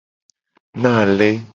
[0.81, 1.29] Na ale.